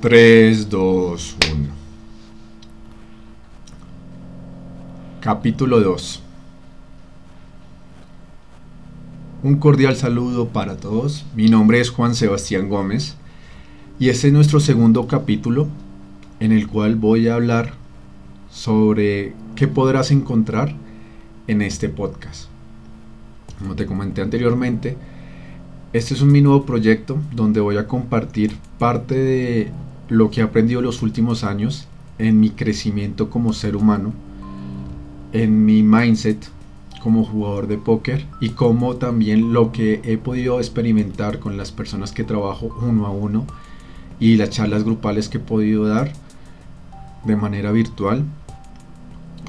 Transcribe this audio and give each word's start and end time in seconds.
3, 0.00 0.70
2, 0.70 1.36
1. 1.52 1.68
Capítulo 5.20 5.78
2. 5.80 6.22
Un 9.42 9.56
cordial 9.56 9.96
saludo 9.96 10.48
para 10.48 10.78
todos. 10.78 11.26
Mi 11.34 11.50
nombre 11.50 11.80
es 11.80 11.90
Juan 11.90 12.14
Sebastián 12.14 12.70
Gómez 12.70 13.16
y 13.98 14.08
este 14.08 14.28
es 14.28 14.32
nuestro 14.32 14.58
segundo 14.60 15.06
capítulo 15.06 15.68
en 16.40 16.52
el 16.52 16.66
cual 16.66 16.96
voy 16.96 17.28
a 17.28 17.34
hablar 17.34 17.74
sobre 18.50 19.34
qué 19.54 19.68
podrás 19.68 20.10
encontrar 20.10 20.74
en 21.46 21.60
este 21.60 21.90
podcast. 21.90 22.49
Como 23.60 23.76
te 23.76 23.86
comenté 23.86 24.22
anteriormente, 24.22 24.96
este 25.92 26.14
es 26.14 26.22
un 26.22 26.32
mi 26.32 26.40
nuevo 26.40 26.64
proyecto 26.64 27.18
donde 27.32 27.60
voy 27.60 27.76
a 27.76 27.86
compartir 27.86 28.56
parte 28.78 29.14
de 29.16 29.70
lo 30.08 30.30
que 30.30 30.40
he 30.40 30.44
aprendido 30.44 30.80
los 30.80 31.02
últimos 31.02 31.44
años 31.44 31.86
en 32.18 32.40
mi 32.40 32.50
crecimiento 32.50 33.28
como 33.28 33.52
ser 33.52 33.76
humano, 33.76 34.12
en 35.32 35.64
mi 35.64 35.82
mindset 35.82 36.48
como 37.02 37.24
jugador 37.24 37.66
de 37.66 37.76
póker 37.78 38.24
y 38.40 38.50
como 38.50 38.96
también 38.96 39.52
lo 39.52 39.72
que 39.72 40.00
he 40.04 40.16
podido 40.16 40.58
experimentar 40.58 41.38
con 41.38 41.56
las 41.56 41.70
personas 41.70 42.12
que 42.12 42.24
trabajo 42.24 42.76
uno 42.82 43.06
a 43.06 43.10
uno 43.10 43.46
y 44.18 44.36
las 44.36 44.50
charlas 44.50 44.84
grupales 44.84 45.28
que 45.28 45.38
he 45.38 45.40
podido 45.40 45.86
dar 45.86 46.12
de 47.24 47.36
manera 47.36 47.72
virtual 47.72 48.24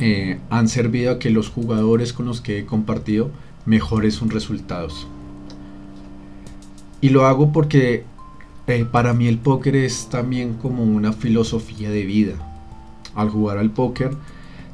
eh, 0.00 0.38
han 0.50 0.68
servido 0.68 1.12
a 1.12 1.18
que 1.18 1.30
los 1.30 1.48
jugadores 1.48 2.12
con 2.12 2.26
los 2.26 2.40
que 2.40 2.58
he 2.58 2.66
compartido 2.66 3.30
mejores 3.66 4.20
resultados. 4.20 5.06
Y 7.00 7.10
lo 7.10 7.26
hago 7.26 7.52
porque 7.52 8.04
eh, 8.66 8.84
para 8.84 9.14
mí 9.14 9.28
el 9.28 9.38
póker 9.38 9.76
es 9.76 10.08
también 10.10 10.54
como 10.54 10.82
una 10.82 11.12
filosofía 11.12 11.90
de 11.90 12.04
vida. 12.04 12.34
Al 13.14 13.30
jugar 13.30 13.58
al 13.58 13.70
póker 13.70 14.10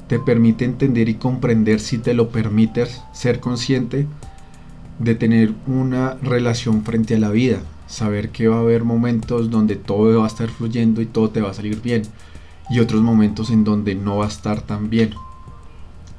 te 0.08 0.18
permite 0.18 0.64
entender 0.64 1.08
y 1.08 1.14
comprender 1.14 1.80
si 1.80 1.98
te 1.98 2.14
lo 2.14 2.28
permites 2.30 3.02
ser 3.12 3.40
consciente 3.40 4.06
de 4.98 5.14
tener 5.14 5.52
una 5.66 6.14
relación 6.22 6.84
frente 6.84 7.14
a 7.14 7.18
la 7.18 7.30
vida, 7.30 7.60
saber 7.86 8.30
que 8.30 8.48
va 8.48 8.56
a 8.56 8.60
haber 8.60 8.84
momentos 8.84 9.50
donde 9.50 9.76
todo 9.76 10.18
va 10.18 10.24
a 10.24 10.28
estar 10.28 10.48
fluyendo 10.48 11.00
y 11.00 11.06
todo 11.06 11.30
te 11.30 11.40
va 11.40 11.50
a 11.50 11.54
salir 11.54 11.80
bien 11.80 12.02
y 12.70 12.80
otros 12.80 13.02
momentos 13.02 13.50
en 13.50 13.64
donde 13.64 13.94
no 13.94 14.18
va 14.18 14.26
a 14.26 14.28
estar 14.28 14.62
tan 14.62 14.90
bien. 14.90 15.10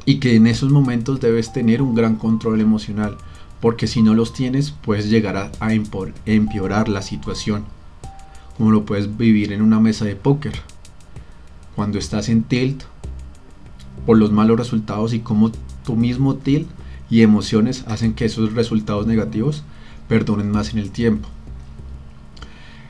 Y 0.06 0.20
que 0.20 0.36
en 0.36 0.48
esos 0.48 0.72
momentos 0.72 1.20
debes 1.20 1.52
tener 1.52 1.82
un 1.82 1.96
gran 1.96 2.16
control 2.16 2.62
emocional, 2.62 3.18
porque 3.60 3.88
si 3.88 4.04
no 4.04 4.14
los 4.14 4.34
tienes 4.34 4.72
puedes 4.72 5.10
llegar 5.10 5.38
a, 5.60 5.74
empeorar 6.26 6.90
la 6.90 7.02
situación, 7.02 7.66
como 8.58 8.72
lo 8.72 8.86
puedes 8.86 9.18
vivir 9.18 9.52
en 9.52 9.62
una 9.62 9.80
mesa 9.80 10.06
de 10.06 10.16
póker. 10.16 10.54
Cuando 11.76 11.98
estás 11.98 12.30
en 12.30 12.44
tilt 12.44 12.84
por 14.06 14.18
los 14.18 14.32
malos 14.32 14.58
resultados 14.58 15.14
y 15.14 15.20
como 15.20 15.52
tu 15.84 15.96
mismo 15.96 16.36
tilt 16.36 16.68
y 17.10 17.22
emociones 17.22 17.84
hacen 17.88 18.14
que 18.14 18.26
esos 18.26 18.54
resultados 18.54 19.08
negativos 19.08 19.64
perdonen 20.08 20.52
más 20.52 20.74
en 20.74 20.80
el 20.80 20.92
tiempo. 20.92 21.28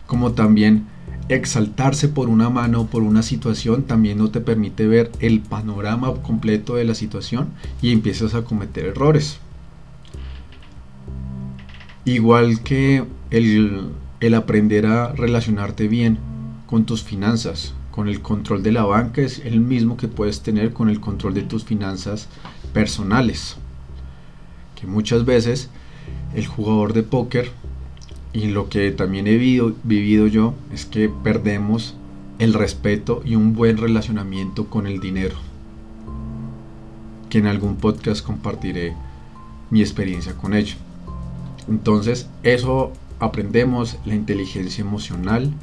Como 0.05 0.33
también 0.33 0.87
exaltarse 1.27 2.07
por 2.07 2.29
una 2.29 2.49
mano 2.49 2.81
o 2.81 2.87
por 2.87 3.01
una 3.01 3.23
situación 3.23 3.83
también 3.83 4.17
no 4.19 4.29
te 4.29 4.41
permite 4.41 4.87
ver 4.87 5.11
el 5.19 5.41
panorama 5.41 6.13
completo 6.21 6.75
de 6.75 6.83
la 6.83 6.93
situación 6.93 7.49
y 7.81 7.91
empiezas 7.91 8.35
a 8.35 8.43
cometer 8.43 8.85
errores. 8.85 9.39
Igual 12.05 12.61
que 12.61 13.03
el, 13.31 13.89
el 14.19 14.33
aprender 14.35 14.85
a 14.85 15.13
relacionarte 15.13 15.87
bien 15.87 16.19
con 16.67 16.85
tus 16.85 17.03
finanzas, 17.03 17.73
con 17.89 18.07
el 18.07 18.21
control 18.21 18.61
de 18.61 18.71
la 18.71 18.83
banca 18.83 19.21
es 19.21 19.39
el 19.39 19.59
mismo 19.59 19.97
que 19.97 20.07
puedes 20.07 20.41
tener 20.41 20.73
con 20.73 20.89
el 20.89 20.99
control 20.99 21.33
de 21.33 21.41
tus 21.41 21.63
finanzas 21.63 22.27
personales. 22.73 23.57
Que 24.79 24.85
muchas 24.85 25.25
veces 25.25 25.69
el 26.35 26.45
jugador 26.45 26.93
de 26.93 27.01
póker 27.01 27.51
y 28.35 28.47
lo 28.47 28.67
que 28.67 28.91
también 28.91 29.27
he 29.27 29.37
vivido, 29.37 30.27
yo 30.27 30.53
es 30.73 30.85
que 30.85 31.07
perdemos 31.07 31.95
el 32.37 32.53
respeto 32.53 33.21
y 33.23 33.35
un 33.35 33.53
buen 33.53 33.77
relacionamiento 33.77 34.69
con 34.69 34.87
el 34.87 34.99
dinero. 34.99 35.37
Que 37.29 37.37
en 37.37 37.47
algún 37.47 37.77
podcast 37.77 38.25
compartiré 38.25 38.93
mi 39.69 39.79
experiencia 39.79 40.33
con 40.33 40.53
ello. 40.53 40.75
Entonces, 41.69 42.27
eso 42.43 42.91
aprendemos, 43.19 43.97
la 44.03 44.15
inteligencia 44.15 44.81
emocional, 44.81 45.53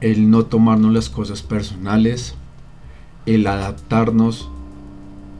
el 0.00 0.30
no 0.30 0.46
tomarnos 0.46 0.94
las 0.94 1.10
cosas 1.10 1.42
personales, 1.42 2.34
el 3.26 3.46
adaptarnos 3.46 4.48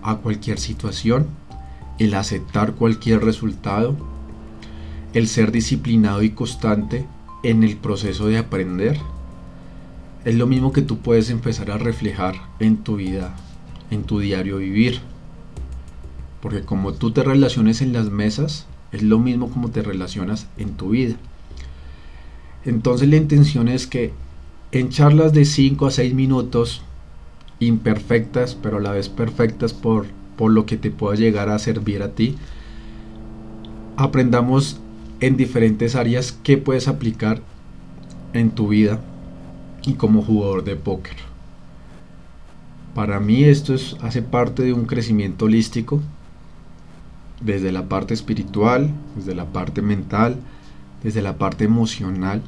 a 0.02 0.16
cualquier 0.16 0.58
situación, 0.58 1.26
el 1.98 2.12
aceptar 2.12 2.74
cualquier 2.74 3.24
resultado 3.24 3.96
el 5.14 5.28
ser 5.28 5.52
disciplinado 5.52 6.22
y 6.22 6.30
constante 6.30 7.06
en 7.42 7.64
el 7.64 7.76
proceso 7.76 8.26
de 8.26 8.38
aprender 8.38 8.98
es 10.24 10.34
lo 10.34 10.46
mismo 10.46 10.72
que 10.72 10.82
tú 10.82 10.98
puedes 10.98 11.30
empezar 11.30 11.70
a 11.70 11.78
reflejar 11.78 12.34
en 12.58 12.78
tu 12.78 12.96
vida, 12.96 13.34
en 13.90 14.02
tu 14.02 14.18
diario 14.18 14.58
vivir. 14.58 15.00
Porque 16.42 16.62
como 16.62 16.92
tú 16.92 17.12
te 17.12 17.22
relaciones 17.22 17.80
en 17.80 17.92
las 17.92 18.10
mesas, 18.10 18.66
es 18.92 19.02
lo 19.02 19.18
mismo 19.18 19.50
como 19.50 19.70
te 19.70 19.82
relacionas 19.82 20.46
en 20.56 20.74
tu 20.74 20.90
vida. 20.90 21.16
Entonces 22.64 23.08
la 23.08 23.16
intención 23.16 23.68
es 23.68 23.86
que 23.86 24.12
en 24.72 24.90
charlas 24.90 25.32
de 25.32 25.44
5 25.44 25.86
a 25.86 25.90
6 25.90 26.14
minutos, 26.14 26.82
imperfectas, 27.60 28.54
pero 28.54 28.76
a 28.76 28.80
la 28.80 28.92
vez 28.92 29.08
perfectas 29.08 29.72
por, 29.72 30.06
por 30.36 30.52
lo 30.52 30.66
que 30.66 30.76
te 30.76 30.90
pueda 30.90 31.16
llegar 31.16 31.48
a 31.48 31.58
servir 31.58 32.02
a 32.02 32.10
ti, 32.10 32.36
aprendamos 33.96 34.80
en 35.20 35.36
diferentes 35.36 35.94
áreas 35.96 36.32
que 36.32 36.58
puedes 36.58 36.88
aplicar 36.88 37.40
en 38.32 38.50
tu 38.50 38.68
vida 38.68 39.00
y 39.84 39.94
como 39.94 40.22
jugador 40.22 40.64
de 40.64 40.76
póker. 40.76 41.16
Para 42.94 43.20
mí 43.20 43.44
esto 43.44 43.74
es, 43.74 43.96
hace 44.02 44.22
parte 44.22 44.62
de 44.62 44.72
un 44.72 44.86
crecimiento 44.86 45.46
holístico, 45.46 46.00
desde 47.40 47.70
la 47.70 47.88
parte 47.88 48.14
espiritual, 48.14 48.90
desde 49.16 49.34
la 49.34 49.46
parte 49.46 49.82
mental, 49.82 50.36
desde 51.02 51.22
la 51.22 51.38
parte 51.38 51.64
emocional 51.64 52.42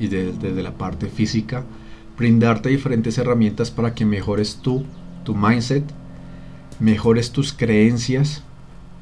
y 0.00 0.08
desde 0.08 0.62
la 0.62 0.72
parte 0.72 1.08
física, 1.08 1.64
brindarte 2.16 2.70
diferentes 2.70 3.18
herramientas 3.18 3.70
para 3.70 3.94
que 3.94 4.06
mejores 4.06 4.56
tú, 4.62 4.84
tu 5.24 5.34
mindset, 5.34 5.84
mejores 6.80 7.30
tus 7.30 7.52
creencias 7.52 8.42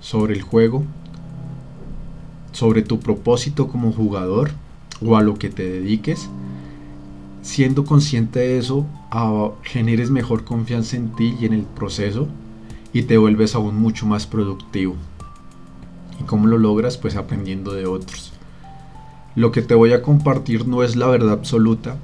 sobre 0.00 0.34
el 0.34 0.42
juego 0.42 0.84
sobre 2.54 2.82
tu 2.82 3.00
propósito 3.00 3.66
como 3.66 3.92
jugador 3.92 4.52
o 5.04 5.16
a 5.16 5.22
lo 5.22 5.34
que 5.34 5.50
te 5.50 5.68
dediques, 5.68 6.30
siendo 7.42 7.84
consciente 7.84 8.38
de 8.38 8.58
eso, 8.58 8.86
generes 9.64 10.10
mejor 10.10 10.44
confianza 10.44 10.96
en 10.96 11.14
ti 11.14 11.34
y 11.40 11.46
en 11.46 11.52
el 11.52 11.62
proceso 11.62 12.28
y 12.92 13.02
te 13.02 13.18
vuelves 13.18 13.56
aún 13.56 13.78
mucho 13.78 14.06
más 14.06 14.26
productivo. 14.26 14.94
¿Y 16.20 16.24
cómo 16.24 16.46
lo 16.46 16.58
logras? 16.58 16.96
Pues 16.96 17.16
aprendiendo 17.16 17.72
de 17.72 17.86
otros. 17.86 18.32
Lo 19.34 19.50
que 19.50 19.62
te 19.62 19.74
voy 19.74 19.92
a 19.92 20.00
compartir 20.00 20.68
no 20.68 20.84
es 20.84 20.94
la 20.94 21.08
verdad 21.08 21.32
absoluta, 21.32 21.96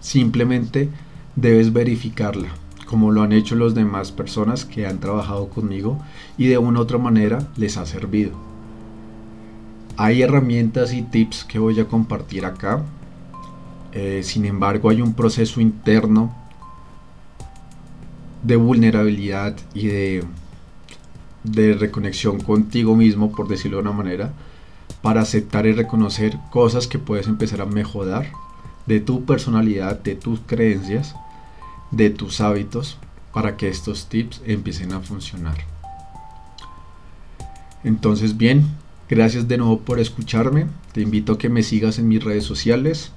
simplemente 0.00 0.88
debes 1.34 1.72
verificarla, 1.72 2.50
como 2.86 3.10
lo 3.10 3.22
han 3.22 3.32
hecho 3.32 3.56
las 3.56 3.74
demás 3.74 4.12
personas 4.12 4.64
que 4.64 4.86
han 4.86 5.00
trabajado 5.00 5.48
conmigo 5.48 5.98
y 6.38 6.46
de 6.46 6.58
una 6.58 6.78
u 6.78 6.82
otra 6.82 6.98
manera 6.98 7.48
les 7.56 7.76
ha 7.76 7.86
servido. 7.86 8.43
Hay 9.96 10.22
herramientas 10.22 10.92
y 10.92 11.02
tips 11.02 11.44
que 11.44 11.58
voy 11.58 11.78
a 11.78 11.86
compartir 11.86 12.44
acá. 12.44 12.82
Eh, 13.92 14.22
sin 14.24 14.44
embargo, 14.44 14.90
hay 14.90 15.00
un 15.00 15.14
proceso 15.14 15.60
interno 15.60 16.34
de 18.42 18.56
vulnerabilidad 18.56 19.56
y 19.72 19.86
de, 19.86 20.24
de 21.44 21.74
reconexión 21.74 22.40
contigo 22.40 22.96
mismo, 22.96 23.30
por 23.30 23.46
decirlo 23.46 23.76
de 23.76 23.82
una 23.82 23.92
manera, 23.92 24.32
para 25.00 25.20
aceptar 25.20 25.66
y 25.66 25.72
reconocer 25.72 26.38
cosas 26.50 26.88
que 26.88 26.98
puedes 26.98 27.28
empezar 27.28 27.60
a 27.60 27.66
mejorar 27.66 28.32
de 28.86 29.00
tu 29.00 29.24
personalidad, 29.24 30.00
de 30.00 30.16
tus 30.16 30.40
creencias, 30.40 31.14
de 31.90 32.10
tus 32.10 32.40
hábitos, 32.40 32.98
para 33.32 33.56
que 33.56 33.68
estos 33.68 34.08
tips 34.08 34.42
empiecen 34.44 34.92
a 34.92 35.00
funcionar. 35.00 35.56
Entonces, 37.82 38.36
bien, 38.36 38.66
Gracias 39.08 39.48
de 39.48 39.58
nuevo 39.58 39.80
por 39.80 40.00
escucharme. 40.00 40.66
Te 40.92 41.02
invito 41.02 41.32
a 41.34 41.38
que 41.38 41.48
me 41.48 41.62
sigas 41.62 41.98
en 41.98 42.08
mis 42.08 42.24
redes 42.24 42.44
sociales, 42.44 43.12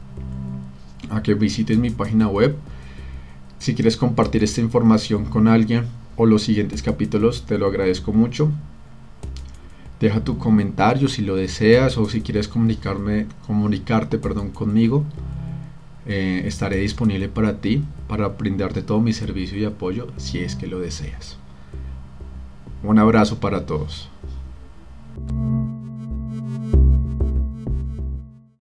a 1.09 1.23
que 1.23 1.33
visites 1.33 1.77
mi 1.77 1.89
página 1.89 2.27
web. 2.27 2.55
Si 3.59 3.73
quieres 3.73 3.97
compartir 3.97 4.43
esta 4.43 4.61
información 4.61 5.25
con 5.25 5.47
alguien 5.47 5.85
o 6.15 6.25
los 6.25 6.43
siguientes 6.43 6.83
capítulos, 6.83 7.45
te 7.45 7.57
lo 7.57 7.67
agradezco 7.67 8.11
mucho. 8.11 8.51
Deja 9.99 10.23
tu 10.23 10.37
comentario 10.37 11.07
si 11.07 11.21
lo 11.23 11.35
deseas 11.35 11.97
o 11.97 12.07
si 12.07 12.21
quieres 12.21 12.47
comunicarte 12.47 14.17
perdón, 14.19 14.51
conmigo. 14.51 15.05
eh, 16.05 16.43
estaré 16.45 16.77
disponible 16.77 17.27
para 17.27 17.59
ti, 17.59 17.83
para 18.07 18.29
brindarte 18.29 18.81
todo 18.81 19.01
mi 19.01 19.11
servicio 19.13 19.57
y 19.57 19.65
apoyo 19.65 20.07
si 20.17 20.39
es 20.39 20.55
que 20.55 20.67
lo 20.67 20.79
deseas. 20.79 21.37
Un 22.83 22.99
abrazo 22.99 23.39
para 23.39 23.65
todos. 23.65 24.09